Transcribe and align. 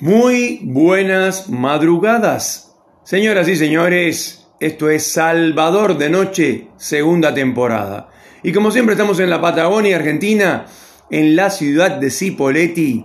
Muy 0.00 0.60
buenas 0.62 1.50
madrugadas. 1.50 2.74
Señoras 3.04 3.48
y 3.48 3.56
señores, 3.56 4.46
esto 4.58 4.88
es 4.88 5.12
Salvador 5.12 5.98
de 5.98 6.08
Noche, 6.08 6.68
segunda 6.78 7.34
temporada. 7.34 8.08
Y 8.42 8.50
como 8.52 8.70
siempre 8.70 8.94
estamos 8.94 9.20
en 9.20 9.28
la 9.28 9.42
Patagonia, 9.42 9.96
Argentina, 9.96 10.64
en 11.10 11.36
la 11.36 11.50
ciudad 11.50 11.98
de 11.98 12.10
Cipolletti, 12.10 13.04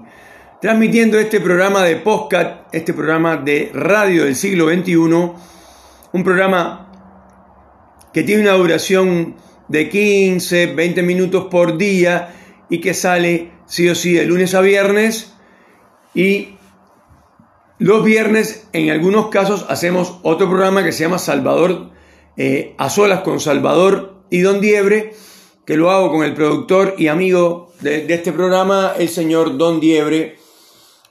transmitiendo 0.62 1.20
este 1.20 1.42
programa 1.42 1.84
de 1.84 1.98
podcast, 1.98 2.74
este 2.74 2.94
programa 2.94 3.36
de 3.36 3.72
radio 3.74 4.24
del 4.24 4.38
siglo 4.38 4.70
XXI, 4.70 4.94
un 4.94 6.24
programa 6.24 6.94
que 8.14 8.24
tiene 8.24 8.44
una 8.44 8.54
duración 8.54 9.36
de 9.68 9.90
15, 9.90 10.68
20 10.68 11.04
minutos 11.04 11.48
por 11.52 11.78
día 11.78 12.34
y 12.70 12.80
que 12.80 12.94
sale 12.94 13.52
sí 13.66 13.90
o 13.90 13.96
sí 13.96 14.14
de 14.14 14.26
lunes 14.26 14.54
a 14.54 14.62
viernes 14.62 15.34
y 16.14 16.55
los 17.80 18.04
viernes 18.04 18.68
en 18.74 18.90
algunos 18.90 19.28
casos 19.28 19.66
hacemos 19.70 20.20
otro 20.24 20.50
programa 20.50 20.84
que 20.84 20.92
se 20.92 21.04
llama 21.04 21.20
Salvador 21.20 21.92
eh, 22.38 22.76
a 22.78 22.90
solas 22.90 23.22
con 23.22 23.40
Salvador 23.40 24.16
y 24.30 24.42
Don 24.42 24.62
Diebre 24.62 25.14
que 25.66 25.78
lo 25.78 25.92
hago 25.92 26.12
con 26.12 26.24
el 26.24 26.34
productor 26.34 26.96
y 26.98 27.08
amigo 27.08 27.74
de, 27.82 28.06
de 28.06 28.14
este 28.14 28.32
programa, 28.32 28.94
el 28.98 29.10
señor 29.10 29.58
Don 29.58 29.80
Diebre, 29.80 30.38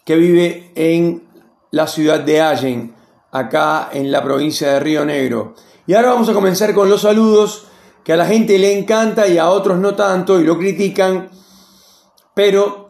que 0.05 0.17
vive 0.17 0.71
en 0.77 1.25
la 1.73 1.87
ciudad 1.87 2.21
de 2.21 2.41
Allen, 2.41 2.95
acá 3.33 3.91
en 3.93 4.13
la 4.13 4.23
provincia 4.23 4.73
de 4.73 4.81
Río 4.81 5.05
Negro. 5.05 5.55
Y 5.87 5.95
ahora 5.95 6.11
vamos 6.11 6.29
a 6.29 6.35
comenzar 6.35 6.73
con 6.73 6.89
los 6.89 7.03
saludos 7.03 7.67
que 8.05 8.13
a 8.13 8.17
la 8.17 8.27
gente 8.27 8.59
le 8.59 8.79
encanta 8.79 9.27
y 9.27 9.39
a 9.39 9.49
otros 9.49 9.79
no 9.79 9.95
tanto 9.95 10.39
y 10.39 10.45
lo 10.45 10.57
critican, 10.57 11.31
pero 12.35 12.84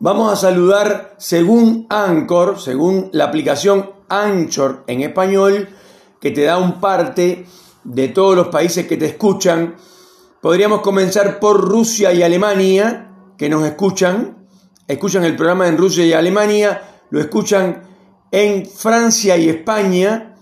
vamos 0.00 0.32
a 0.32 0.36
saludar 0.36 1.14
según 1.18 1.86
Anchor, 1.90 2.60
según 2.60 3.10
la 3.12 3.24
aplicación 3.24 3.90
Anchor 4.08 4.84
en 4.86 5.02
español, 5.02 5.68
que 6.20 6.30
te 6.30 6.44
da 6.44 6.58
un 6.58 6.80
parte 6.80 7.46
de 7.84 8.08
todos 8.08 8.36
los 8.36 8.48
países 8.48 8.86
que 8.86 8.96
te 8.96 9.06
escuchan. 9.06 9.76
Podríamos 10.40 10.80
comenzar 10.80 11.40
por 11.40 11.60
Rusia 11.60 12.12
y 12.12 12.22
Alemania, 12.22 13.10
que 13.36 13.48
nos 13.48 13.64
escuchan, 13.64 14.46
escuchan 14.86 15.24
el 15.24 15.36
programa 15.36 15.68
en 15.68 15.76
Rusia 15.76 16.04
y 16.04 16.12
Alemania, 16.12 16.82
lo 17.10 17.20
escuchan 17.20 17.84
en 18.30 18.66
Francia 18.66 19.36
y 19.36 19.48
España, 19.48 20.36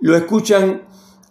lo 0.00 0.16
escuchan 0.16 0.82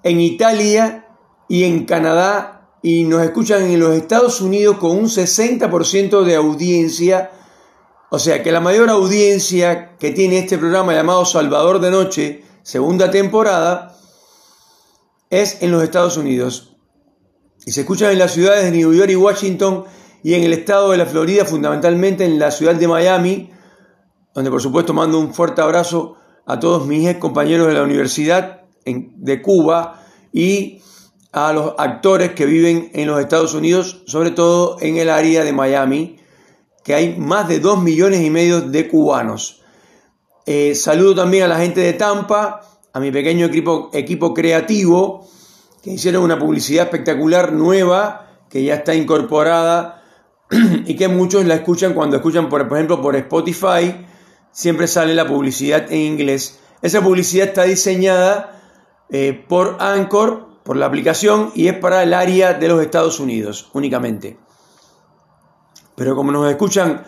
en 0.04 0.20
Italia 0.20 1.08
y 1.48 1.64
en 1.64 1.86
Canadá 1.86 2.70
y 2.82 3.04
nos 3.04 3.24
escuchan 3.24 3.64
en 3.64 3.80
los 3.80 3.96
Estados 3.96 4.42
Unidos 4.42 4.78
con 4.78 4.92
un 4.92 5.06
60% 5.06 6.24
de 6.24 6.36
audiencia. 6.36 7.32
O 8.10 8.20
sea 8.20 8.44
que 8.44 8.52
la 8.52 8.60
mayor 8.60 8.90
audiencia 8.90 9.98
que 9.98 10.12
tiene 10.12 10.40
este 10.40 10.58
programa 10.58 10.94
llamado 10.94 11.26
Salvador 11.26 11.80
de 11.80 11.92
Noche, 11.92 12.44
segunda 12.64 13.10
temporada, 13.12 13.98
es 15.30 15.62
en 15.62 15.72
los 15.72 15.84
Estados 15.84 16.18
Unidos. 16.18 16.78
Y 17.66 17.72
se 17.72 17.82
escuchan 17.82 18.12
en 18.12 18.20
las 18.20 18.32
ciudades 18.32 18.64
de 18.64 18.72
New 18.72 18.94
York 18.94 19.10
y 19.10 19.16
Washington 19.16 19.86
y 20.24 20.34
en 20.34 20.44
el 20.44 20.54
estado 20.54 20.92
de 20.92 20.98
la 20.98 21.06
Florida, 21.06 21.46
fundamentalmente 21.46 22.26
en 22.26 22.40
la 22.40 22.52
ciudad 22.52 22.76
de 22.76 22.88
Miami, 22.88 23.52
donde 24.34 24.52
por 24.52 24.62
supuesto 24.62 24.94
mando 24.94 25.20
un 25.20 25.34
fuerte 25.34 25.62
abrazo 25.62 26.18
a 26.46 26.60
todos 26.60 26.86
mis 26.86 27.08
ex 27.08 27.20
compañeros 27.20 27.68
de 27.68 27.74
la 27.74 27.84
Universidad 27.84 28.62
de 28.86 29.42
Cuba 29.42 30.04
y 30.32 30.82
a 31.32 31.54
los 31.54 31.74
actores 31.78 32.32
que 32.32 32.46
viven 32.46 32.92
en 32.94 33.08
los 33.08 33.20
Estados 33.20 33.54
Unidos, 33.54 34.04
sobre 34.06 34.32
todo 34.32 34.78
en 34.80 34.98
el 34.98 35.10
área 35.10 35.44
de 35.44 35.54
Miami, 35.54 36.18
que 36.86 36.94
hay 36.94 37.18
más 37.18 37.48
de 37.48 37.60
2 37.60 37.82
millones 37.82 38.22
y 38.22 38.30
medio 38.30 38.62
de 38.62 38.88
cubanos. 38.88 39.64
Eh, 40.46 40.76
saludo 40.76 41.16
también 41.16 41.46
a 41.46 41.48
la 41.48 41.58
gente 41.58 41.82
de 41.82 41.94
Tampa, 41.94 42.62
a 42.94 43.00
mi 43.00 43.10
pequeño 43.12 43.48
equipo, 43.48 43.90
equipo 43.92 44.36
creativo, 44.36 45.28
que 45.82 45.94
hicieron 45.94 46.24
una 46.24 46.38
publicidad 46.38 46.86
espectacular 46.86 47.54
nueva, 47.54 48.28
que 48.52 48.64
ya 48.64 48.76
está 48.76 48.94
incorporada 48.94 50.04
y 50.86 50.96
que 50.96 51.08
muchos 51.08 51.44
la 51.46 51.56
escuchan 51.56 51.96
cuando 51.96 52.18
escuchan, 52.18 52.50
por, 52.50 52.68
por 52.68 52.78
ejemplo, 52.78 53.02
por 53.02 53.16
Spotify, 53.16 54.06
siempre 54.52 54.88
sale 54.88 55.16
la 55.16 55.28
publicidad 55.28 55.92
en 55.92 56.02
inglés. 56.02 56.60
Esa 56.84 57.02
publicidad 57.02 57.48
está 57.48 57.64
diseñada 57.64 58.62
eh, 59.10 59.44
por 59.50 59.78
Anchor, 59.80 60.62
por 60.64 60.78
la 60.78 60.86
aplicación 60.86 61.52
y 61.56 61.68
es 61.68 61.74
para 61.80 62.04
el 62.04 62.14
área 62.14 62.54
de 62.54 62.68
los 62.68 62.80
Estados 62.80 63.20
Unidos 63.20 63.72
únicamente. 63.74 64.38
Pero 65.96 66.16
como 66.16 66.32
nos 66.32 66.50
escuchan 66.50 67.04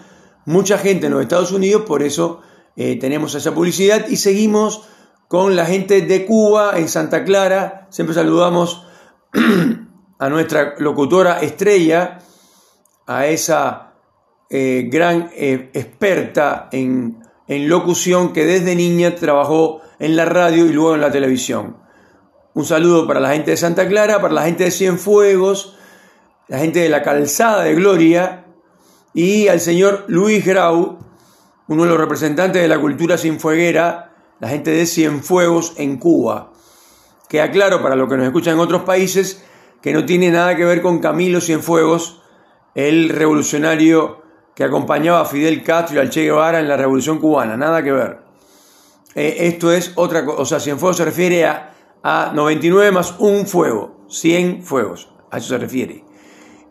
mucha 0.45 0.77
gente 0.77 1.07
en 1.07 1.13
los 1.13 1.21
Estados 1.21 1.51
Unidos, 1.51 1.83
por 1.83 2.01
eso 2.01 2.41
eh, 2.75 2.97
tenemos 2.97 3.35
esa 3.35 3.53
publicidad 3.53 4.07
y 4.07 4.17
seguimos 4.17 4.87
con 5.27 5.55
la 5.55 5.65
gente 5.65 6.01
de 6.01 6.25
Cuba 6.25 6.77
en 6.77 6.87
Santa 6.87 7.23
Clara. 7.23 7.87
Siempre 7.89 8.15
saludamos 8.15 8.85
a 10.19 10.29
nuestra 10.29 10.75
locutora 10.79 11.41
estrella, 11.41 12.19
a 13.05 13.27
esa 13.27 13.93
eh, 14.49 14.87
gran 14.89 15.31
eh, 15.35 15.69
experta 15.73 16.69
en, 16.71 17.19
en 17.47 17.69
locución 17.69 18.31
que 18.31 18.45
desde 18.45 18.75
niña 18.75 19.15
trabajó 19.15 19.81
en 19.99 20.15
la 20.15 20.25
radio 20.25 20.65
y 20.65 20.73
luego 20.73 20.95
en 20.95 21.01
la 21.01 21.11
televisión. 21.11 21.77
Un 22.53 22.65
saludo 22.65 23.05
para 23.05 23.19
la 23.19 23.33
gente 23.33 23.51
de 23.51 23.57
Santa 23.57 23.87
Clara, 23.87 24.21
para 24.21 24.33
la 24.33 24.43
gente 24.43 24.63
de 24.63 24.71
Cienfuegos, 24.71 25.77
la 26.47 26.59
gente 26.59 26.79
de 26.79 26.89
la 26.89 27.03
Calzada 27.03 27.63
de 27.63 27.75
Gloria 27.75 28.46
y 29.17 29.47
al 29.47 29.59
señor 29.59 30.05
Luis 30.09 30.45
Grau, 30.45 30.99
uno 31.67 31.83
de 31.83 31.89
los 31.89 31.97
representantes 31.97 32.61
de 32.61 32.67
la 32.67 32.79
cultura 32.79 33.17
cienfueguera, 33.17 34.13
la 34.39 34.47
gente 34.47 34.69
de 34.69 34.85
Cienfuegos 34.85 35.73
en 35.77 35.97
Cuba. 35.97 36.53
Que 37.27 37.41
aclaro 37.41 37.81
para 37.81 37.95
los 37.95 38.07
que 38.07 38.15
nos 38.15 38.27
escuchan 38.27 38.53
en 38.53 38.59
otros 38.59 38.83
países 38.83 39.43
que 39.81 39.91
no 39.91 40.05
tiene 40.05 40.29
nada 40.29 40.55
que 40.55 40.65
ver 40.65 40.83
con 40.83 40.99
Camilo 40.99 41.41
Cienfuegos, 41.41 42.21
el 42.75 43.09
revolucionario 43.09 44.21
que 44.53 44.63
acompañaba 44.63 45.21
a 45.21 45.25
Fidel 45.25 45.63
Castro 45.63 45.95
y 45.95 45.99
al 45.99 46.11
Che 46.11 46.21
Guevara 46.21 46.59
en 46.59 46.67
la 46.67 46.77
Revolución 46.77 47.17
Cubana, 47.17 47.57
nada 47.57 47.81
que 47.81 47.91
ver. 47.91 48.19
Eh, 49.15 49.47
esto 49.47 49.71
es 49.71 49.93
otra 49.95 50.23
cosa, 50.25 50.41
o 50.43 50.45
sea, 50.45 50.59
Cienfuegos 50.59 50.97
se 50.97 51.05
refiere 51.05 51.43
a 51.47 51.73
a 52.03 52.31
99 52.33 52.91
más 52.91 53.15
un 53.17 53.47
fuego, 53.47 54.05
100 54.09 54.61
fuegos, 54.61 55.09
a 55.31 55.39
eso 55.39 55.47
se 55.47 55.57
refiere. 55.57 56.03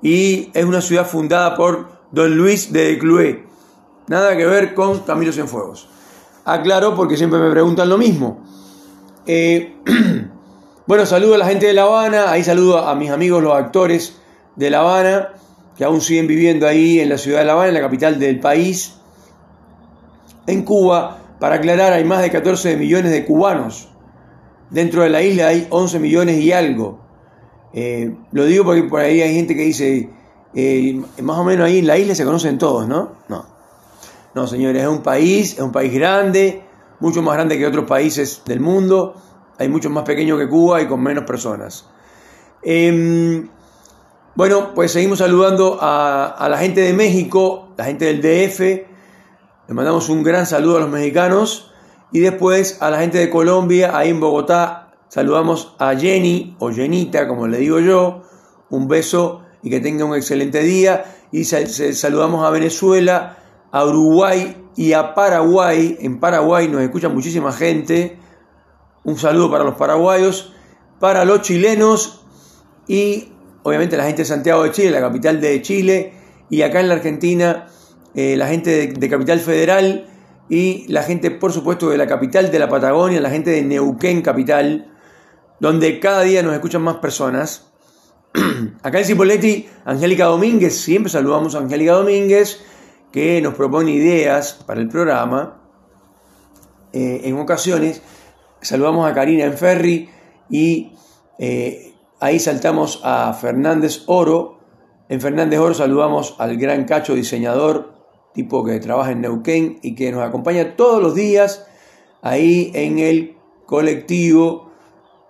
Y 0.00 0.50
es 0.54 0.64
una 0.64 0.80
ciudad 0.80 1.06
fundada 1.06 1.56
por 1.56 1.95
Don 2.10 2.36
Luis 2.36 2.72
de 2.72 2.98
Clué, 2.98 3.44
nada 4.08 4.36
que 4.36 4.46
ver 4.46 4.74
con 4.74 5.00
Camilo 5.00 5.32
Cienfuegos. 5.32 5.88
Aclaro 6.44 6.94
porque 6.94 7.16
siempre 7.16 7.38
me 7.38 7.50
preguntan 7.50 7.88
lo 7.88 7.98
mismo. 7.98 8.44
Eh, 9.26 9.76
bueno, 10.86 11.06
saludo 11.06 11.34
a 11.34 11.38
la 11.38 11.46
gente 11.46 11.66
de 11.66 11.72
La 11.72 11.82
Habana, 11.82 12.30
ahí 12.30 12.44
saludo 12.44 12.78
a 12.78 12.94
mis 12.94 13.10
amigos 13.10 13.42
los 13.42 13.54
actores 13.54 14.16
de 14.54 14.70
La 14.70 14.80
Habana, 14.80 15.30
que 15.76 15.84
aún 15.84 16.00
siguen 16.00 16.26
viviendo 16.26 16.66
ahí 16.66 17.00
en 17.00 17.08
la 17.08 17.18
ciudad 17.18 17.40
de 17.40 17.46
La 17.46 17.52
Habana, 17.52 17.68
en 17.68 17.74
la 17.74 17.80
capital 17.80 18.18
del 18.18 18.40
país. 18.40 18.94
En 20.46 20.62
Cuba, 20.62 21.18
para 21.40 21.56
aclarar, 21.56 21.92
hay 21.92 22.04
más 22.04 22.22
de 22.22 22.30
14 22.30 22.76
millones 22.76 23.10
de 23.10 23.24
cubanos 23.24 23.88
Dentro 24.70 25.02
de 25.02 25.10
la 25.10 25.22
isla 25.22 25.48
hay 25.48 25.66
11 25.70 25.98
millones 26.00 26.38
y 26.38 26.52
algo. 26.52 27.00
Eh, 27.72 28.12
lo 28.32 28.44
digo 28.46 28.64
porque 28.64 28.82
por 28.84 29.00
ahí 29.00 29.20
hay 29.20 29.34
gente 29.34 29.54
que 29.54 29.62
dice, 29.62 30.10
eh, 30.54 31.02
más 31.22 31.38
o 31.38 31.44
menos 31.44 31.66
ahí 31.66 31.78
en 31.78 31.86
la 31.86 31.98
isla 31.98 32.14
se 32.14 32.24
conocen 32.24 32.58
todos, 32.58 32.88
¿no? 32.88 33.12
No. 33.28 33.46
No, 34.34 34.46
señores, 34.46 34.82
es 34.82 34.88
un 34.88 35.02
país, 35.02 35.54
es 35.54 35.60
un 35.60 35.72
país 35.72 35.92
grande, 35.94 36.62
mucho 37.00 37.22
más 37.22 37.34
grande 37.34 37.56
que 37.58 37.66
otros 37.66 37.86
países 37.86 38.42
del 38.44 38.60
mundo. 38.60 39.14
Hay 39.58 39.68
muchos 39.68 39.90
más 39.90 40.04
pequeños 40.04 40.38
que 40.38 40.48
Cuba 40.48 40.82
y 40.82 40.86
con 40.86 41.02
menos 41.02 41.24
personas. 41.24 41.86
Em, 42.62 43.48
bueno, 44.34 44.74
pues 44.74 44.92
seguimos 44.92 45.20
saludando 45.20 45.78
a, 45.80 46.26
a 46.26 46.48
la 46.50 46.58
gente 46.58 46.82
de 46.82 46.92
México, 46.92 47.70
la 47.78 47.84
gente 47.84 48.04
del 48.04 48.20
DF. 48.20 48.60
Le 48.60 49.74
mandamos 49.74 50.10
un 50.10 50.22
gran 50.22 50.46
saludo 50.46 50.76
a 50.76 50.80
los 50.80 50.90
mexicanos. 50.90 51.72
Y 52.12 52.20
después 52.20 52.80
a 52.80 52.90
la 52.90 52.98
gente 52.98 53.18
de 53.18 53.30
Colombia, 53.30 53.96
ahí 53.96 54.10
en 54.10 54.20
Bogotá, 54.20 54.92
saludamos 55.08 55.74
a 55.78 55.94
Jenny 55.96 56.56
o 56.58 56.70
Jenita, 56.70 57.26
como 57.26 57.48
le 57.48 57.58
digo 57.58 57.80
yo. 57.80 58.22
Un 58.68 58.86
beso 58.88 59.42
y 59.66 59.70
que 59.70 59.80
tenga 59.80 60.04
un 60.04 60.14
excelente 60.14 60.62
día. 60.62 61.04
Y 61.32 61.42
saludamos 61.44 62.46
a 62.46 62.50
Venezuela, 62.50 63.36
a 63.72 63.84
Uruguay 63.84 64.56
y 64.76 64.92
a 64.92 65.12
Paraguay. 65.12 65.96
En 65.98 66.20
Paraguay 66.20 66.68
nos 66.68 66.82
escucha 66.82 67.08
muchísima 67.08 67.50
gente. 67.50 68.16
Un 69.02 69.18
saludo 69.18 69.50
para 69.50 69.64
los 69.64 69.74
paraguayos, 69.74 70.52
para 71.00 71.24
los 71.24 71.42
chilenos 71.42 72.24
y 72.86 73.32
obviamente 73.64 73.96
la 73.96 74.04
gente 74.04 74.22
de 74.22 74.26
Santiago 74.26 74.62
de 74.62 74.70
Chile, 74.70 74.92
la 74.92 75.00
capital 75.00 75.40
de 75.40 75.60
Chile. 75.62 76.12
Y 76.48 76.62
acá 76.62 76.78
en 76.78 76.86
la 76.86 76.94
Argentina, 76.94 77.66
eh, 78.14 78.36
la 78.36 78.46
gente 78.46 78.86
de 78.86 79.08
Capital 79.08 79.40
Federal 79.40 80.06
y 80.48 80.86
la 80.86 81.02
gente, 81.02 81.32
por 81.32 81.52
supuesto, 81.52 81.90
de 81.90 81.98
la 81.98 82.06
capital 82.06 82.52
de 82.52 82.60
la 82.60 82.68
Patagonia, 82.68 83.20
la 83.20 83.30
gente 83.30 83.50
de 83.50 83.62
Neuquén 83.62 84.22
capital, 84.22 84.94
donde 85.58 85.98
cada 85.98 86.22
día 86.22 86.44
nos 86.44 86.54
escuchan 86.54 86.82
más 86.82 86.98
personas. 86.98 87.72
Acá 88.82 88.98
en 88.98 89.04
Cipolletti, 89.04 89.68
Angélica 89.84 90.26
Domínguez, 90.26 90.76
siempre 90.76 91.10
saludamos 91.10 91.54
a 91.54 91.58
Angélica 91.58 91.92
Domínguez, 91.92 92.60
que 93.12 93.40
nos 93.40 93.54
propone 93.54 93.92
ideas 93.92 94.64
para 94.66 94.80
el 94.80 94.88
programa. 94.88 95.62
Eh, 96.92 97.22
en 97.24 97.38
ocasiones 97.38 98.02
saludamos 98.60 99.08
a 99.08 99.14
Karina 99.14 99.44
en 99.44 99.54
Ferry 99.54 100.08
y 100.50 100.92
eh, 101.38 101.94
ahí 102.20 102.38
saltamos 102.38 103.00
a 103.04 103.32
Fernández 103.34 104.02
Oro. 104.06 104.58
En 105.08 105.20
Fernández 105.20 105.60
Oro 105.60 105.74
saludamos 105.74 106.34
al 106.38 106.56
gran 106.56 106.84
Cacho 106.84 107.14
diseñador, 107.14 107.94
tipo 108.34 108.64
que 108.64 108.78
trabaja 108.80 109.12
en 109.12 109.22
Neuquén 109.22 109.78
y 109.82 109.94
que 109.94 110.12
nos 110.12 110.22
acompaña 110.22 110.76
todos 110.76 111.02
los 111.02 111.14
días 111.14 111.66
ahí 112.22 112.70
en 112.74 112.98
el 112.98 113.36
colectivo 113.66 114.72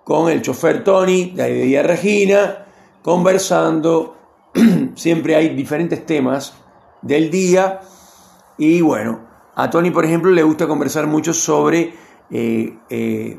con 0.05 0.31
el 0.31 0.43
chofer 0.43 0.85
Tony 0.85 1.33
de 1.35 1.53
Villa 1.53 1.83
Regina, 1.83 2.66
conversando. 3.07 4.17
Siempre 4.97 5.37
hay 5.37 5.51
diferentes 5.51 6.05
temas 6.05 6.55
del 7.03 7.31
día. 7.31 7.81
Y 8.59 8.81
bueno, 8.81 9.21
a 9.55 9.71
Tony, 9.71 9.93
por 9.93 10.05
ejemplo, 10.05 10.33
le 10.33 10.43
gusta 10.43 10.67
conversar 10.67 11.07
mucho 11.07 11.33
sobre 11.33 11.95
eh, 12.33 12.77
eh, 12.91 13.39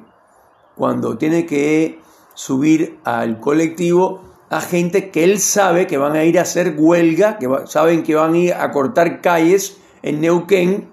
cuando 0.73 1.17
tiene 1.17 1.45
que 1.45 1.99
subir 2.33 2.99
al 3.03 3.41
colectivo 3.41 4.21
a 4.49 4.61
gente 4.61 5.11
que 5.11 5.25
él 5.25 5.37
sabe 5.41 5.85
que 5.85 5.97
van 5.97 6.15
a 6.15 6.23
ir 6.23 6.39
a 6.39 6.43
hacer 6.43 6.75
huelga, 6.77 7.37
que 7.37 7.49
saben 7.65 8.03
que 8.03 8.15
van 8.15 8.35
a 8.35 8.37
ir 8.37 8.53
a 8.53 8.71
cortar 8.71 9.19
calles 9.19 9.81
en 10.01 10.21
Neuquén. 10.21 10.89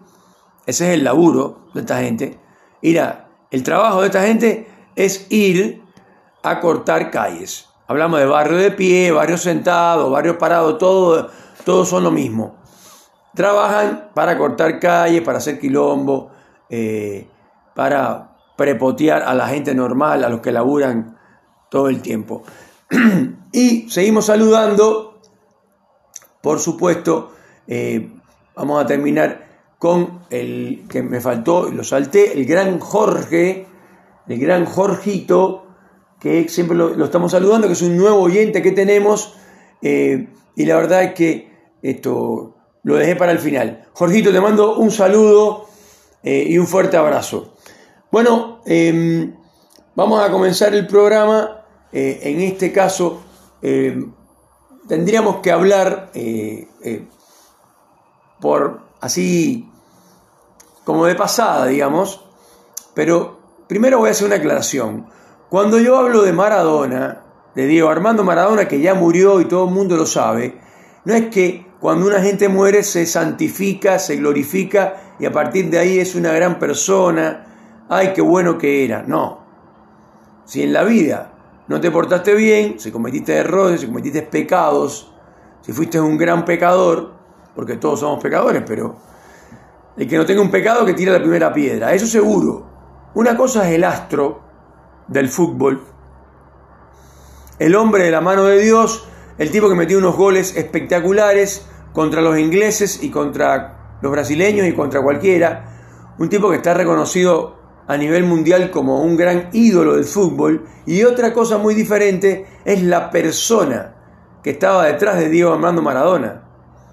Ese 0.66 0.88
es 0.88 0.94
el 0.94 1.04
laburo 1.04 1.68
de 1.74 1.82
esta 1.82 2.00
gente. 2.00 2.40
Mira, 2.82 3.28
el 3.52 3.62
trabajo 3.62 4.00
de 4.00 4.08
esta 4.08 4.26
gente 4.26 4.66
es 4.96 5.28
ir 5.30 5.80
a 6.42 6.58
cortar 6.58 7.12
calles. 7.12 7.68
Hablamos 7.86 8.19
de 8.19 8.26
barrio 8.26 8.56
de 8.56 8.70
pie, 8.70 9.12
barrio 9.12 9.36
sentado, 9.36 10.10
barrio 10.10 10.38
parado, 10.38 10.78
todo, 10.78 11.28
todos 11.64 11.88
son 11.88 12.04
lo 12.04 12.10
mismo. 12.10 12.56
Trabajan 13.34 14.10
para 14.14 14.38
cortar 14.38 14.81
calles, 14.81 15.22
para 15.22 15.38
hacer 15.38 15.58
quilombo, 15.58 16.31
eh, 16.70 17.28
para 17.75 18.36
prepotear 18.56 19.22
a 19.22 19.34
la 19.34 19.48
gente 19.48 19.75
normal, 19.75 20.25
a 20.25 20.28
los 20.28 20.40
que 20.40 20.52
laburan 20.52 21.19
todo 21.69 21.88
el 21.88 22.00
tiempo. 22.00 22.42
y 23.52 23.90
seguimos 23.90 24.26
saludando, 24.26 25.20
por 26.40 26.60
supuesto, 26.60 27.32
eh, 27.66 28.12
vamos 28.54 28.82
a 28.82 28.86
terminar 28.86 29.44
con 29.78 30.20
el 30.31 30.86
que 30.88 31.02
me 31.02 31.20
faltó, 31.20 31.70
lo 31.70 31.84
salté, 31.84 32.32
el 32.32 32.46
gran 32.46 32.78
Jorge, 32.78 33.66
el 34.26 34.38
gran 34.38 34.64
Jorgito, 34.64 35.63
que 36.24 36.48
siempre 36.48 36.74
lo, 36.74 37.04
estamos 37.04 37.32
saludando, 37.32 37.66
que 37.66 37.74
es 37.74 37.82
un 37.82 37.98
nuevo 37.98 38.22
oyente 38.22 38.62
que 38.62 38.72
tenemos, 38.72 39.34
eh, 39.82 40.30
y 40.56 40.64
la 40.64 40.76
verdad 40.76 41.02
es 41.02 41.12
que 41.12 41.52
esto 41.82 42.56
lo 42.82 42.96
dejé 42.96 43.14
para 43.14 43.30
el 43.30 43.38
final. 43.38 43.86
Jorgito, 43.92 44.32
te 44.32 44.40
mando 44.40 44.78
un 44.78 44.90
saludo 44.90 45.66
eh, 46.22 46.46
y 46.48 46.56
un 46.56 46.66
fuerte 46.66 46.96
abrazo. 46.96 47.56
Bueno, 48.10 48.62
em, 48.64 49.34
vamos 49.94 50.24
a 50.24 50.30
comenzar 50.30 50.74
el 50.74 50.86
programa 50.86 51.66
eh, 51.92 52.20
en 52.22 52.40
este 52.40 52.72
caso 52.72 53.22
eh, 53.60 54.02
tendríamos 54.88 55.42
que 55.42 55.52
hablar 55.52 56.10
por 58.40 58.80
así 58.98 59.70
como 60.84 61.04
de 61.04 61.16
pasada, 61.16 61.66
digamos, 61.66 62.24
pero 62.94 63.38
primero 63.68 63.98
voy 63.98 64.08
a 64.08 64.12
hacer 64.12 64.26
una 64.26 64.36
aclaración. 64.36 65.06
Cuando 65.54 65.78
yo 65.78 65.96
hablo 65.96 66.22
de 66.22 66.32
Maradona, 66.32 67.22
de 67.54 67.68
Diego 67.68 67.88
Armando 67.88 68.24
Maradona, 68.24 68.66
que 68.66 68.80
ya 68.80 68.92
murió 68.94 69.40
y 69.40 69.44
todo 69.44 69.68
el 69.68 69.70
mundo 69.72 69.96
lo 69.96 70.04
sabe, 70.04 70.58
no 71.04 71.14
es 71.14 71.26
que 71.26 71.64
cuando 71.78 72.08
una 72.08 72.20
gente 72.20 72.48
muere 72.48 72.82
se 72.82 73.06
santifica, 73.06 74.00
se 74.00 74.16
glorifica 74.16 75.14
y 75.20 75.26
a 75.26 75.30
partir 75.30 75.70
de 75.70 75.78
ahí 75.78 76.00
es 76.00 76.16
una 76.16 76.32
gran 76.32 76.58
persona, 76.58 77.84
ay, 77.88 78.12
qué 78.16 78.20
bueno 78.20 78.58
que 78.58 78.84
era. 78.84 79.04
No. 79.06 79.44
Si 80.44 80.60
en 80.60 80.72
la 80.72 80.82
vida 80.82 81.32
no 81.68 81.80
te 81.80 81.88
portaste 81.92 82.34
bien, 82.34 82.80
si 82.80 82.90
cometiste 82.90 83.36
errores, 83.36 83.82
si 83.82 83.86
cometiste 83.86 84.22
pecados, 84.22 85.14
si 85.60 85.72
fuiste 85.72 86.00
un 86.00 86.18
gran 86.18 86.44
pecador, 86.44 87.12
porque 87.54 87.76
todos 87.76 88.00
somos 88.00 88.20
pecadores, 88.20 88.64
pero 88.66 88.96
el 89.96 90.08
que 90.08 90.16
no 90.16 90.26
tenga 90.26 90.42
un 90.42 90.50
pecado 90.50 90.84
que 90.84 90.94
tira 90.94 91.12
la 91.12 91.20
primera 91.20 91.52
piedra, 91.52 91.94
eso 91.94 92.08
seguro. 92.08 92.66
Una 93.14 93.36
cosa 93.36 93.68
es 93.68 93.76
el 93.76 93.84
astro 93.84 94.44
del 95.08 95.28
fútbol, 95.28 95.82
el 97.58 97.74
hombre 97.76 98.04
de 98.04 98.10
la 98.10 98.20
mano 98.20 98.44
de 98.44 98.60
Dios, 98.60 99.06
el 99.38 99.50
tipo 99.50 99.68
que 99.68 99.74
metió 99.74 99.98
unos 99.98 100.16
goles 100.16 100.56
espectaculares 100.56 101.66
contra 101.92 102.20
los 102.20 102.38
ingleses 102.38 103.02
y 103.02 103.10
contra 103.10 103.98
los 104.00 104.10
brasileños 104.10 104.66
y 104.66 104.72
contra 104.72 105.02
cualquiera, 105.02 106.14
un 106.18 106.28
tipo 106.28 106.50
que 106.50 106.56
está 106.56 106.74
reconocido 106.74 107.56
a 107.86 107.96
nivel 107.96 108.24
mundial 108.24 108.70
como 108.70 109.02
un 109.02 109.16
gran 109.16 109.50
ídolo 109.52 109.96
del 109.96 110.04
fútbol 110.04 110.64
y 110.86 111.04
otra 111.04 111.32
cosa 111.32 111.58
muy 111.58 111.74
diferente 111.74 112.46
es 112.64 112.82
la 112.82 113.10
persona 113.10 113.94
que 114.42 114.50
estaba 114.50 114.86
detrás 114.86 115.18
de 115.18 115.28
Diego 115.28 115.52
Armando 115.52 115.82
Maradona. 115.82 116.42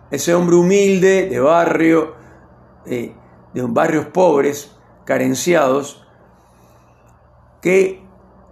Ese 0.10 0.36
hombre 0.36 0.56
humilde, 0.56 1.30
de 1.30 1.40
barrio, 1.40 2.16
de 2.86 3.14
barrios 3.54 4.06
pobres, 4.08 4.76
carenciados, 5.06 6.01
que 7.62 8.04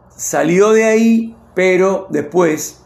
salió 0.10 0.72
de 0.72 0.86
ahí, 0.86 1.36
pero 1.56 2.08
después, 2.10 2.86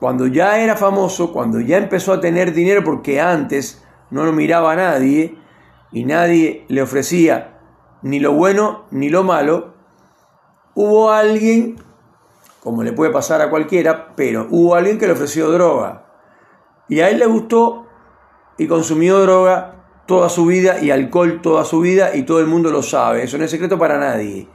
cuando 0.00 0.26
ya 0.26 0.58
era 0.58 0.76
famoso, 0.76 1.32
cuando 1.32 1.60
ya 1.60 1.76
empezó 1.76 2.12
a 2.12 2.20
tener 2.20 2.52
dinero, 2.52 2.82
porque 2.84 3.20
antes 3.20 3.84
no 4.10 4.24
lo 4.24 4.32
miraba 4.32 4.72
a 4.72 4.76
nadie 4.76 5.36
y 5.92 6.04
nadie 6.04 6.64
le 6.68 6.82
ofrecía 6.82 7.58
ni 8.02 8.20
lo 8.20 8.32
bueno 8.32 8.86
ni 8.90 9.10
lo 9.10 9.24
malo, 9.24 9.74
hubo 10.74 11.10
alguien, 11.10 11.76
como 12.62 12.82
le 12.82 12.92
puede 12.92 13.10
pasar 13.10 13.42
a 13.42 13.50
cualquiera, 13.50 14.14
pero 14.14 14.46
hubo 14.50 14.74
alguien 14.74 14.98
que 14.98 15.06
le 15.06 15.12
ofreció 15.12 15.50
droga. 15.50 16.06
Y 16.88 17.00
a 17.00 17.10
él 17.10 17.18
le 17.18 17.26
gustó 17.26 17.86
y 18.56 18.66
consumió 18.66 19.20
droga 19.20 19.74
toda 20.06 20.28
su 20.30 20.46
vida 20.46 20.80
y 20.80 20.90
alcohol 20.90 21.40
toda 21.42 21.64
su 21.64 21.80
vida 21.80 22.14
y 22.16 22.22
todo 22.22 22.40
el 22.40 22.46
mundo 22.46 22.70
lo 22.70 22.82
sabe. 22.82 23.24
Eso 23.24 23.36
no 23.36 23.44
es 23.44 23.50
secreto 23.50 23.78
para 23.78 23.98
nadie. 23.98 24.48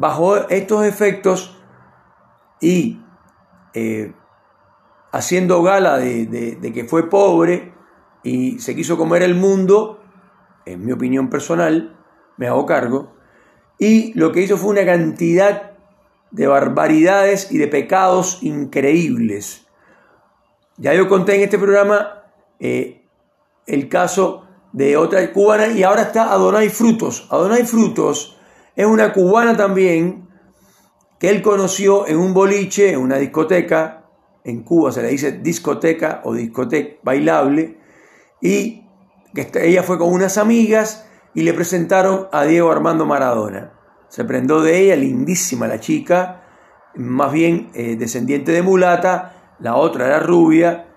Bajo 0.00 0.48
estos 0.48 0.86
efectos 0.86 1.60
y 2.58 3.02
eh, 3.74 4.14
haciendo 5.12 5.62
gala 5.62 5.98
de, 5.98 6.72
que 6.72 6.84
fue 6.84 7.10
pobre 7.10 7.74
y 8.22 8.58
se 8.60 8.74
quiso 8.74 8.96
comer 8.96 9.22
el 9.22 9.34
mundo, 9.34 10.00
en 10.64 10.86
mi 10.86 10.92
opinión 10.92 11.28
personal, 11.28 11.98
me 12.38 12.46
hago 12.46 12.64
cargo, 12.64 13.12
y 13.78 14.18
lo 14.18 14.32
que 14.32 14.40
hizo 14.40 14.56
fue 14.56 14.70
una 14.70 14.86
cantidad 14.86 15.72
de 16.30 16.46
barbaridades 16.46 17.52
y 17.52 17.58
de 17.58 17.68
pecados 17.68 18.42
increíbles. 18.42 19.66
Ya 20.78 20.94
yo 20.94 21.10
conté 21.10 21.34
en 21.34 21.42
este 21.42 21.58
programa 21.58 22.24
eh, 22.58 23.02
el 23.66 23.90
caso 23.90 24.46
de 24.72 24.96
otra 24.96 25.30
cubana 25.30 25.66
y 25.66 25.82
ahora 25.82 26.04
está 26.04 26.32
Adonai 26.32 26.70
Frutos. 26.70 27.28
Adonai 27.30 27.66
Frutos 27.66 28.39
es 28.80 28.86
una 28.86 29.12
cubana 29.12 29.56
también 29.56 30.26
que 31.18 31.28
él 31.28 31.42
conoció 31.42 32.06
en 32.08 32.16
un 32.16 32.32
boliche, 32.32 32.92
en 32.92 33.00
una 33.00 33.16
discoteca, 33.16 34.06
en 34.42 34.62
Cuba 34.62 34.90
se 34.90 35.02
le 35.02 35.08
dice 35.08 35.32
discoteca 35.32 36.22
o 36.24 36.32
discoteca 36.32 36.98
bailable, 37.02 37.78
y 38.40 38.86
ella 39.34 39.82
fue 39.82 39.98
con 39.98 40.10
unas 40.10 40.38
amigas 40.38 41.06
y 41.34 41.42
le 41.42 41.52
presentaron 41.52 42.28
a 42.32 42.44
Diego 42.44 42.72
Armando 42.72 43.04
Maradona. 43.04 43.74
Se 44.08 44.24
prendó 44.24 44.62
de 44.62 44.78
ella, 44.78 44.96
lindísima 44.96 45.68
la 45.68 45.78
chica, 45.78 46.42
más 46.94 47.32
bien 47.32 47.70
eh, 47.74 47.96
descendiente 47.96 48.50
de 48.52 48.62
mulata, 48.62 49.56
la 49.60 49.76
otra 49.76 50.06
era 50.06 50.20
rubia. 50.20 50.88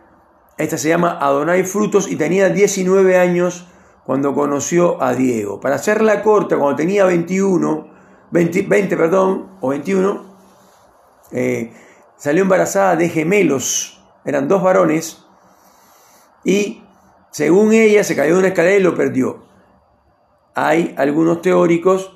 Esta 0.57 0.77
se 0.77 0.87
llama 0.87 1.17
Adonai 1.19 1.65
Frutos 1.65 2.09
y 2.09 2.15
tenía 2.15 2.47
19 2.47 3.17
años 3.17 3.67
cuando 4.05 4.33
conoció 4.33 5.01
a 5.01 5.13
Diego. 5.13 5.59
Para 5.59 5.75
hacerla 5.75 6.21
corta, 6.23 6.57
cuando 6.57 6.75
tenía 6.75 7.05
21, 7.05 7.87
20, 8.31 8.63
perdón, 8.97 9.51
o 9.61 9.69
21, 9.69 10.35
eh, 11.31 11.73
salió 12.17 12.43
embarazada 12.43 12.95
de 12.95 13.09
gemelos, 13.09 14.03
eran 14.25 14.47
dos 14.47 14.61
varones, 14.61 15.25
y 16.43 16.83
según 17.31 17.73
ella 17.73 18.03
se 18.03 18.15
cayó 18.15 18.33
de 18.33 18.39
una 18.39 18.47
escalera 18.49 18.77
y 18.77 18.83
lo 18.83 18.95
perdió 18.95 19.53
hay 20.55 20.93
algunos 20.97 21.41
teóricos 21.41 22.15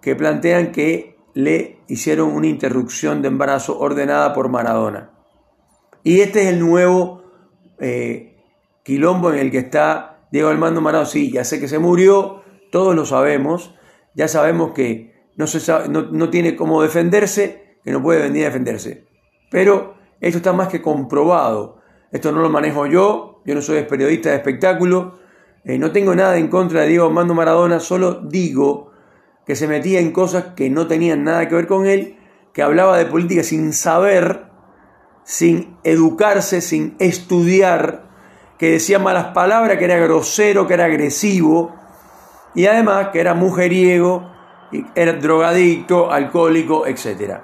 que 0.00 0.16
plantean 0.16 0.72
que 0.72 1.18
le 1.34 1.80
hicieron 1.88 2.30
una 2.32 2.46
interrupción 2.46 3.22
de 3.22 3.28
embarazo 3.28 3.78
ordenada 3.78 4.32
por 4.32 4.48
Maradona. 4.48 5.10
Y 6.02 6.20
este 6.20 6.42
es 6.42 6.48
el 6.48 6.60
nuevo 6.60 7.22
eh, 7.78 8.42
quilombo 8.82 9.32
en 9.32 9.38
el 9.38 9.50
que 9.50 9.58
está 9.58 10.09
Diego 10.30 10.48
Armando 10.48 10.80
Maradona. 10.80 11.08
Sí, 11.08 11.30
ya 11.30 11.44
sé 11.44 11.60
que 11.60 11.68
se 11.68 11.78
murió, 11.78 12.42
todos 12.70 12.94
lo 12.94 13.04
sabemos, 13.04 13.74
ya 14.14 14.28
sabemos 14.28 14.72
que 14.72 15.10
no, 15.36 16.30
tiene 16.30 16.56
cómo 16.56 16.82
defenderse, 16.82 17.78
que 17.84 17.92
no 17.92 18.02
puede 18.02 18.22
venir 18.22 18.42
a 18.42 18.46
defenderse. 18.46 19.06
Pero 19.50 19.94
esto 20.20 20.38
está 20.38 20.52
más 20.52 20.68
que 20.68 20.82
comprobado. 20.82 21.80
Esto 22.12 22.32
no 22.32 22.40
lo 22.40 22.50
manejo 22.50 22.86
yo, 22.86 23.42
yo 23.44 23.54
no 23.54 23.62
soy 23.62 23.82
periodista 23.84 24.30
de 24.30 24.36
espectáculo, 24.36 25.18
eh, 25.64 25.78
no 25.78 25.92
tengo 25.92 26.14
nada 26.14 26.36
en 26.38 26.48
contra 26.48 26.82
de 26.82 26.88
Diego 26.88 27.06
Armando 27.06 27.34
Maradona, 27.34 27.80
solo 27.80 28.20
digo 28.20 28.90
que 29.46 29.56
se 29.56 29.68
metía 29.68 30.00
en 30.00 30.12
cosas 30.12 30.54
que 30.56 30.70
no 30.70 30.86
tenían 30.86 31.24
nada 31.24 31.48
que 31.48 31.54
ver 31.54 31.66
con 31.66 31.86
él, 31.86 32.16
que 32.52 32.62
hablaba 32.62 32.98
de 32.98 33.06
política 33.06 33.42
sin 33.42 33.72
saber, 33.72 34.46
sin 35.24 35.76
educarse, 35.84 36.60
sin 36.60 36.96
estudiar, 36.98 38.09
que 38.60 38.72
decía 38.72 38.98
malas 38.98 39.28
palabras, 39.28 39.78
que 39.78 39.86
era 39.86 39.96
grosero, 39.96 40.66
que 40.66 40.74
era 40.74 40.84
agresivo, 40.84 41.74
y 42.54 42.66
además 42.66 43.08
que 43.10 43.18
era 43.18 43.32
mujeriego, 43.32 44.30
era 44.94 45.14
drogadicto, 45.14 46.12
alcohólico, 46.12 46.86
etc. 46.86 47.38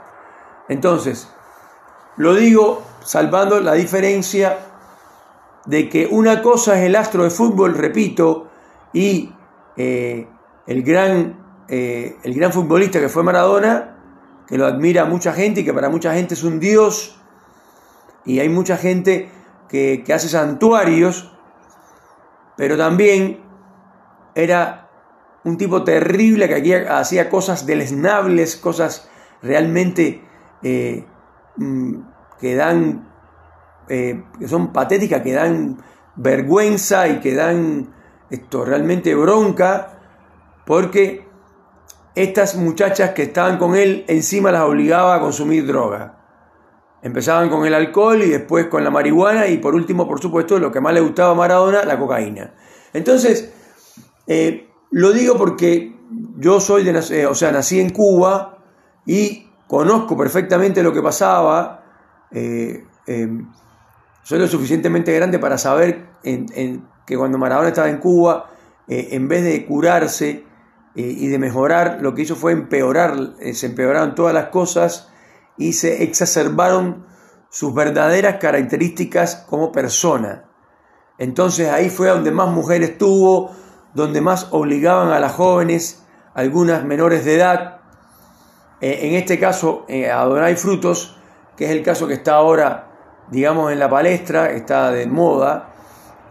Entonces, 0.69 1.33
lo 2.19 2.35
digo 2.35 2.83
salvando 3.03 3.61
la 3.61 3.73
diferencia 3.73 4.59
de 5.65 5.89
que 5.89 6.07
una 6.07 6.43
cosa 6.43 6.79
es 6.79 6.85
el 6.85 6.95
astro 6.95 7.25
de 7.25 7.31
fútbol, 7.31 7.75
repito, 7.75 8.49
y 8.93 9.33
eh, 9.79 10.29
el, 10.67 10.83
gran, 10.83 11.65
eh, 11.67 12.19
el 12.25 12.35
gran 12.35 12.53
futbolista 12.53 13.01
que 13.01 13.09
fue 13.09 13.23
Maradona, 13.23 13.97
que 14.47 14.59
lo 14.59 14.67
admira 14.67 15.07
mucha 15.07 15.33
gente 15.33 15.63
y 15.63 15.65
que 15.65 15.73
para 15.73 15.89
mucha 15.89 16.13
gente 16.13 16.35
es 16.35 16.45
un 16.45 16.61
dios, 16.61 17.19
y 18.27 18.39
hay 18.41 18.51
mucha 18.51 18.77
gente 18.77 19.31
que, 19.69 20.05
hace 20.15 20.29
santuarios, 20.29 21.33
pero 22.57 22.77
también 22.77 23.41
era 24.35 24.89
un 25.45 25.57
tipo 25.57 25.85
terrible 25.85 26.49
que 26.49 26.55
aquí 26.55 26.73
hacía 26.73 27.29
cosas 27.31 27.67
deleznables, 27.67 28.57
cosas 28.57 29.09
realmente 29.43 30.23
eh, 30.63 31.05
mm, 31.57 31.95
que 32.41 32.55
dan 32.57 33.07
eh, 33.89 34.25
que 34.39 34.49
son 34.49 34.73
patéticas, 34.73 35.23
que 35.23 35.33
dan 35.33 35.79
vergüenza 36.17 37.07
y 37.09 37.21
que 37.21 37.35
dan 37.35 37.95
esto 38.31 38.65
realmente 38.65 39.15
bronca, 39.15 40.01
porque 40.65 41.25
estas 42.17 42.57
muchachas 42.57 43.11
que 43.11 43.25
estaban 43.25 43.59
con 43.59 43.77
él 43.77 44.05
encima 44.09 44.51
las 44.51 44.63
obligaba 44.63 45.15
a 45.15 45.21
consumir 45.21 45.67
droga. 45.67 46.16
Empezaban 47.07 47.49
con 47.49 47.67
el 47.67 47.75
alcohol 47.75 48.23
y 48.23 48.31
después 48.31 48.67
con 48.67 48.83
la 48.83 48.91
marihuana 48.91 49.47
y 49.47 49.59
por 49.59 49.75
último, 49.75 50.09
por 50.09 50.21
supuesto, 50.21 50.59
lo 50.59 50.73
que 50.73 50.81
más 50.81 50.93
le 50.93 51.01
gustaba 51.01 51.33
a 51.33 51.35
Maradona, 51.35 51.85
la 51.85 51.99
cocaína. 51.99 52.55
Entonces, 52.93 53.53
eh, 54.27 54.69
lo 54.91 55.13
digo 55.13 55.37
porque 55.37 55.95
yo 56.39 56.61
soy 56.61 56.85
de, 56.85 56.99
eh, 57.11 57.27
o 57.27 57.35
sea, 57.35 57.53
nací 57.53 57.81
en 57.81 57.91
Cuba 57.91 58.59
y 59.07 59.49
conozco 59.67 60.17
perfectamente 60.17 60.83
lo 60.83 60.93
que 60.93 61.03
pasaba. 61.03 61.85
Soy 62.31 64.39
lo 64.39 64.49
suficientemente 64.49 65.15
grande 65.15 65.39
para 65.39 65.59
saber 65.59 66.07
que 66.23 67.17
cuando 67.17 67.39
Maradona 67.39 67.69
estaba 67.69 67.89
en 67.89 67.99
Cuba, 67.99 68.51
eh, 68.89 69.09
en 69.13 69.29
vez 69.29 69.45
de 69.45 69.65
curarse 69.67 70.45
eh, 70.95 71.03
y 71.03 71.29
de 71.29 71.39
mejorar, 71.39 71.99
lo 72.01 72.15
que 72.15 72.23
hizo 72.23 72.37
fue 72.37 72.53
empeorar, 72.53 73.35
eh, 73.41 73.55
se 73.55 73.67
empeoraron 73.67 74.15
todas 74.15 74.35
las 74.35 74.49
cosas 74.49 75.11
y 75.59 75.73
se 75.73 76.03
exacerbaron 76.03 77.07
sus 77.51 77.75
verdaderas 77.75 78.37
características 78.37 79.47
como 79.49 79.73
persona. 79.73 80.45
Entonces 81.19 81.71
ahí 81.71 81.89
fue 81.89 82.09
donde 82.09 82.31
más 82.31 82.51
mujeres 82.51 82.99
tuvo, 82.99 83.51
donde 83.95 84.21
más 84.21 84.49
obligaban 84.51 85.11
a 85.11 85.21
las 85.21 85.33
jóvenes, 85.33 86.05
algunas 86.35 86.85
menores 86.85 87.25
de 87.25 87.37
edad, 87.37 87.81
en 88.81 89.15
este 89.15 89.39
caso 89.39 89.87
a 89.89 90.25
Donay 90.25 90.57
Frutos, 90.57 91.17
que 91.57 91.65
es 91.65 91.71
el 91.71 91.83
caso 91.83 92.07
que 92.07 92.15
está 92.15 92.35
ahora 92.35 92.87
digamos, 93.31 93.73
en 93.73 93.79
la 93.79 93.89
palestra, 93.89 94.51
está 94.51 94.91
de 94.91 95.07
moda, 95.07 95.75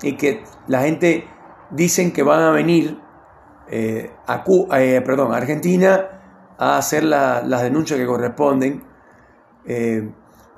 y 0.01 0.15
que 0.17 0.43
la 0.67 0.81
gente 0.81 1.27
dicen 1.71 2.11
que 2.11 2.23
van 2.23 2.41
a 2.41 2.51
venir 2.51 2.99
eh, 3.69 4.11
a, 4.27 4.43
eh, 4.79 5.01
perdón, 5.01 5.33
Argentina 5.33 6.09
a 6.57 6.77
hacer 6.77 7.03
las 7.03 7.61
denuncias 7.61 7.99
que 7.99 8.05
corresponden 8.05 8.83
eh, 9.67 10.09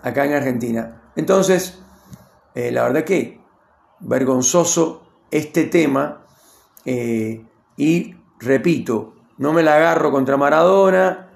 acá 0.01 0.25
en 0.25 0.33
Argentina. 0.33 1.01
Entonces, 1.15 1.79
la 2.53 2.83
verdad 2.83 3.03
que 3.03 3.39
vergonzoso 3.99 5.03
este 5.29 5.65
tema 5.65 6.25
y 6.85 8.15
repito, 8.39 9.13
no 9.37 9.53
me 9.53 9.61
la 9.61 9.75
agarro 9.75 10.11
contra 10.11 10.37
Maradona, 10.37 11.29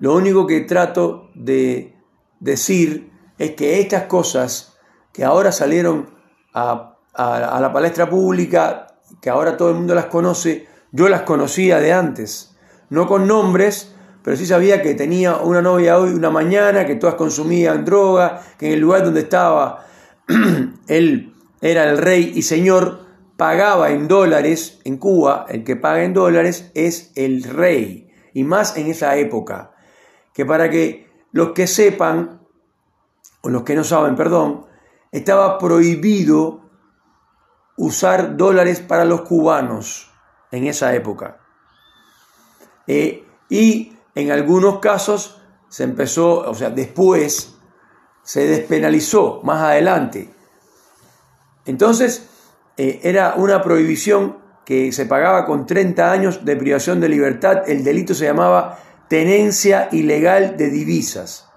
lo 0.00 0.14
único 0.14 0.46
que 0.46 0.60
trato 0.60 1.30
de 1.34 1.94
decir 2.40 3.10
es 3.38 3.52
que 3.52 3.80
estas 3.80 4.04
cosas 4.04 4.76
que 5.12 5.24
ahora 5.24 5.52
salieron 5.52 6.10
a, 6.54 6.96
la 7.16 7.70
palestra 7.72 8.08
pública, 8.08 8.86
que 9.20 9.30
ahora 9.30 9.56
todo 9.56 9.70
el 9.70 9.76
mundo 9.76 9.94
las 9.94 10.06
conoce, 10.06 10.68
yo 10.92 11.08
las 11.08 11.22
conocía 11.22 11.80
de 11.80 11.92
antes, 11.92 12.56
no 12.88 13.06
con 13.06 13.26
nombres, 13.26 13.94
pero 14.22 14.36
sí 14.36 14.46
sabía 14.46 14.82
que 14.82 14.94
tenía 14.94 15.36
una 15.36 15.62
novia 15.62 15.98
hoy, 15.98 16.10
una 16.10 16.30
mañana, 16.30 16.86
que 16.86 16.96
todas 16.96 17.14
consumían 17.14 17.84
droga, 17.84 18.42
que 18.58 18.66
en 18.66 18.72
el 18.74 18.80
lugar 18.80 19.04
donde 19.04 19.20
estaba 19.20 19.86
él 20.88 21.34
era 21.60 21.90
el 21.90 21.98
rey 21.98 22.32
y 22.34 22.42
señor, 22.42 23.06
pagaba 23.36 23.90
en 23.90 24.06
dólares, 24.06 24.80
en 24.84 24.98
Cuba 24.98 25.46
el 25.48 25.64
que 25.64 25.76
paga 25.76 26.04
en 26.04 26.12
dólares 26.12 26.70
es 26.74 27.12
el 27.16 27.42
rey, 27.44 28.10
y 28.34 28.44
más 28.44 28.76
en 28.76 28.88
esa 28.88 29.16
época, 29.16 29.72
que 30.34 30.44
para 30.44 30.68
que 30.68 31.10
los 31.32 31.52
que 31.52 31.66
sepan, 31.66 32.40
o 33.42 33.48
los 33.48 33.62
que 33.62 33.74
no 33.74 33.84
saben, 33.84 34.16
perdón, 34.16 34.66
estaba 35.10 35.58
prohibido 35.58 36.70
usar 37.76 38.36
dólares 38.36 38.80
para 38.80 39.06
los 39.06 39.22
cubanos 39.22 40.10
en 40.50 40.66
esa 40.66 40.94
época. 40.94 41.40
Eh, 42.86 43.24
y 43.48 43.96
en 44.20 44.32
algunos 44.32 44.78
casos 44.78 45.40
se 45.68 45.84
empezó, 45.84 46.50
o 46.50 46.54
sea, 46.54 46.70
después 46.70 47.54
se 48.22 48.46
despenalizó 48.46 49.40
más 49.42 49.62
adelante. 49.62 50.34
Entonces, 51.64 52.28
eh, 52.76 53.00
era 53.02 53.34
una 53.36 53.62
prohibición 53.62 54.38
que 54.64 54.92
se 54.92 55.06
pagaba 55.06 55.46
con 55.46 55.66
30 55.66 56.12
años 56.12 56.44
de 56.44 56.56
privación 56.56 57.00
de 57.00 57.08
libertad. 57.08 57.68
El 57.68 57.82
delito 57.82 58.14
se 58.14 58.26
llamaba 58.26 58.78
tenencia 59.08 59.88
ilegal 59.92 60.56
de 60.56 60.70
divisas. 60.70 61.50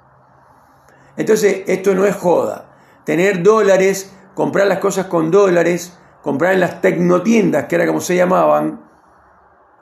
Entonces, 1.16 1.64
esto 1.68 1.94
no 1.94 2.06
es 2.06 2.16
joda. 2.16 2.72
Tener 3.06 3.44
dólares, 3.44 4.12
comprar 4.34 4.68
las 4.68 4.80
cosas 4.80 5.06
con 5.06 5.30
dólares, 5.30 5.98
comprar 6.22 6.54
en 6.54 6.62
las 6.62 6.82
tecnotiendas, 6.82 7.66
que 7.66 7.76
era 7.76 7.86
como 7.86 8.02
se 8.02 8.16
llamaban, 8.16 8.82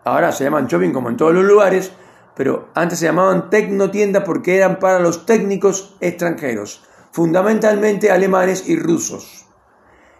ahora 0.04 0.32
se 0.32 0.44
llaman 0.44 0.68
shopping 0.68 0.92
como 0.92 1.10
en 1.10 1.18
todos 1.18 1.34
los 1.34 1.46
lugares, 1.46 1.94
pero 2.41 2.69
antes 2.74 2.98
se 2.98 3.05
llamaban 3.05 3.51
tecnotiendas 3.51 4.24
porque 4.24 4.57
eran 4.57 4.79
para 4.79 4.98
los 4.98 5.27
técnicos 5.27 5.95
extranjeros, 6.00 6.83
fundamentalmente 7.12 8.10
alemanes 8.10 8.67
y 8.67 8.75
rusos. 8.79 9.45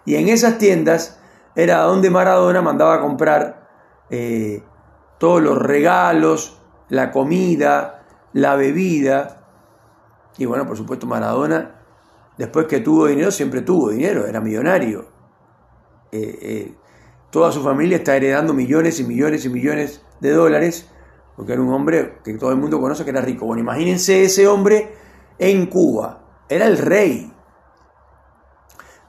Y 0.04 0.14
en 0.14 0.28
esas 0.28 0.56
tiendas 0.56 1.18
era 1.56 1.78
donde 1.78 2.10
Maradona 2.10 2.62
mandaba 2.62 2.94
a 2.94 3.00
comprar 3.00 3.68
eh, 4.08 4.62
todos 5.18 5.42
los 5.42 5.58
regalos, 5.58 6.60
la 6.90 7.10
comida, 7.10 8.04
la 8.34 8.54
bebida, 8.54 9.44
y 10.38 10.44
bueno, 10.44 10.64
por 10.64 10.76
supuesto 10.76 11.08
Maradona, 11.08 11.72
después 12.38 12.66
que 12.66 12.78
tuvo 12.78 13.08
dinero, 13.08 13.32
siempre 13.32 13.62
tuvo 13.62 13.90
dinero, 13.90 14.28
era 14.28 14.40
millonario. 14.40 15.06
Eh, 16.12 16.38
eh, 16.40 16.74
toda 17.30 17.50
su 17.50 17.64
familia 17.64 17.96
está 17.96 18.14
heredando 18.14 18.54
millones 18.54 19.00
y 19.00 19.02
millones 19.02 19.44
y 19.44 19.48
millones 19.48 20.02
de 20.20 20.30
dólares, 20.30 20.88
porque 21.36 21.52
era 21.52 21.62
un 21.62 21.72
hombre 21.72 22.18
que 22.24 22.34
todo 22.34 22.50
el 22.50 22.58
mundo 22.58 22.80
conoce 22.80 23.04
que 23.04 23.10
era 23.10 23.20
rico. 23.20 23.46
Bueno, 23.46 23.62
imagínense 23.62 24.24
ese 24.24 24.46
hombre 24.46 24.94
en 25.38 25.66
Cuba, 25.66 26.22
era 26.48 26.66
el 26.66 26.78
rey. 26.78 27.32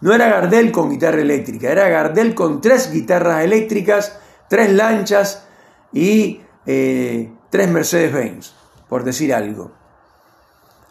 No 0.01 0.13
era 0.13 0.27
Gardel 0.27 0.71
con 0.71 0.89
guitarra 0.89 1.21
eléctrica, 1.21 1.71
era 1.71 1.87
Gardel 1.87 2.35
con 2.35 2.59
tres 2.59 2.91
guitarras 2.91 3.43
eléctricas, 3.43 4.19
tres 4.49 4.71
lanchas 4.71 5.47
y 5.93 6.41
eh, 6.65 7.31
tres 7.49 7.69
Mercedes-Benz, 7.69 8.53
por 8.89 9.03
decir 9.03 9.33
algo. 9.33 9.71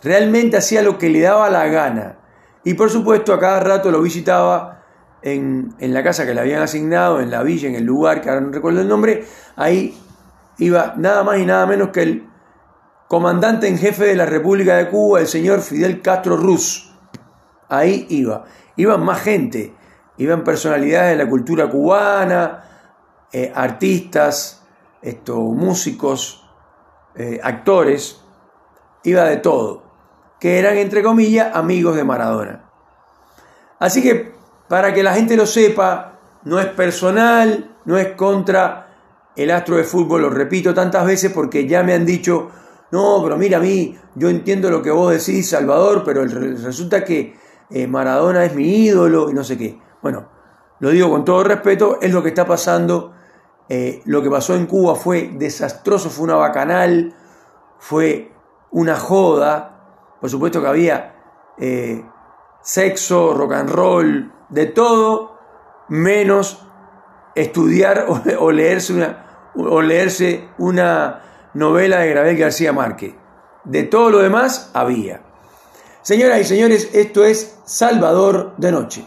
Realmente 0.03 0.57
hacía 0.57 0.83
lo 0.83 0.99
que 0.99 1.11
le 1.11 1.21
daba 1.21 1.51
la 1.51 1.67
gana. 1.67 2.19
Y 2.65 2.75
por 2.75 2.91
supuesto 2.91 3.35
a 3.35 3.41
cada 3.41 3.61
rato 3.61 3.91
lo 3.91 4.01
visitaba 4.01 4.83
en, 5.23 5.75
la 5.79 6.03
casa 6.03 6.27
que 6.27 6.35
le 6.35 6.41
habían 6.41 6.63
asignado, 6.63 7.21
en 7.21 7.31
la 7.31 7.43
villa, 7.43 7.69
en 7.69 7.77
el 7.77 7.85
lugar, 7.85 8.21
que 8.21 8.29
ahora 8.29 8.41
no 8.41 8.51
recuerdo 8.51 8.81
el 8.81 8.89
nombre. 8.89 9.25
Ahí 9.57 9.97
iba 10.63 10.95
nada 10.97 11.23
más 11.25 11.39
y 11.39 11.47
nada 11.47 11.67
menos 11.67 11.89
que 11.89 12.03
el 12.03 12.29
comandante 13.09 13.69
en 13.69 13.79
jefe 13.79 14.07
de 14.07 14.17
la 14.17 14.27
República 14.27 14.77
de 14.77 14.89
Cuba, 14.89 15.21
el 15.21 15.27
señor 15.27 15.61
Fidel 15.61 16.01
Castro 16.01 16.37
Ruz. 16.37 16.93
Ahí 17.69 18.07
iba. 18.11 18.45
Iban 18.77 19.05
más 19.05 19.21
gente. 19.21 19.75
Iban 20.17 20.45
personalidades 20.45 21.17
de 21.17 21.25
la 21.25 21.29
cultura 21.29 21.69
cubana, 21.69 22.65
eh, 23.33 23.53
artistas, 23.55 24.65
músicos, 25.29 26.49
eh, 27.15 27.41
actores. 27.43 28.21
Iba 29.05 29.25
de 29.25 29.37
todo 29.39 29.83
que 30.43 30.59
eran, 30.59 30.77
entre 30.77 31.05
comillas, 31.05 31.55
amigos 31.55 31.95
de 31.95 32.03
Maradona. 32.03 32.65
Así 33.79 34.03
que 34.03 34.35
para 34.69 34.93
que 34.93 35.05
la 35.05 35.15
gente 35.15 35.37
lo 35.37 35.47
sepa, 35.47 36.19
no 36.43 36.59
es 36.59 36.67
personal, 36.67 37.77
no 37.85 37.97
es 37.97 38.09
contra 38.17 38.82
el 39.37 39.51
astro 39.51 39.77
de 39.77 39.85
fútbol, 39.85 40.23
lo 40.23 40.31
repito 40.31 40.75
tantas 40.75 41.07
veces 41.07 41.33
porque 41.33 41.67
ya 41.67 41.83
me 41.83 41.95
han 41.95 42.05
dicho, 42.05 42.51
no, 42.91 43.21
pero 43.23 43.37
mira 43.37 43.59
a 43.59 43.61
mí, 43.61 43.99
yo 44.15 44.29
entiendo 44.29 44.71
lo 44.71 44.83
que 44.83 44.91
vos 44.91 45.13
decís, 45.13 45.49
Salvador, 45.49 46.03
pero 46.05 46.25
resulta 46.25 47.05
que 47.05 47.35
eh, 47.71 47.87
Maradona 47.87 48.45
es 48.45 48.55
mi 48.55 48.85
ídolo 48.85 49.31
y 49.31 49.35
no 49.35 49.43
sé 49.43 49.57
qué. 49.57 49.81
Bueno, 50.03 50.29
lo 50.81 50.91
digo 50.91 51.11
con 51.11 51.25
todo 51.25 51.43
respeto, 51.45 51.99
es 52.03 52.13
lo 52.13 52.23
que 52.23 52.29
está 52.29 52.45
pasando. 52.45 53.15
Eh, 53.69 54.03
lo 54.05 54.23
que 54.23 54.29
pasó 54.29 54.55
en 54.55 54.67
Cuba 54.67 54.95
fue 54.95 55.31
desastroso, 55.35 56.11
fue 56.11 56.25
una 56.25 56.35
bacanal, 56.35 57.15
fue 57.79 58.33
una 58.71 58.97
joda. 58.97 60.17
Por 60.21 60.29
supuesto 60.29 60.61
que 60.61 60.67
había 60.67 61.15
eh, 61.59 62.05
sexo, 62.61 63.33
rock 63.33 63.53
and 63.53 63.71
roll, 63.71 64.33
de 64.51 64.67
todo, 64.67 65.39
menos 65.89 66.67
estudiar 67.35 68.07
o, 68.39 68.51
leerse, 68.51 68.93
una, 68.93 69.51
o 69.55 69.83
leerse 69.83 70.49
una 70.59 71.51
novela 71.55 72.01
de 72.01 72.13
Gabriel 72.13 72.39
García 72.39 72.73
Márquez. 72.73 73.15
De 73.65 73.85
todo 73.85 74.11
lo 74.11 74.19
demás 74.19 74.71
había. 74.75 75.21
Señoras 76.03 76.41
y 76.41 76.45
señores, 76.45 76.91
esto 76.95 77.25
es 77.25 77.59
Salvador 77.65 78.55
de 78.57 78.73
Noche. 78.73 79.05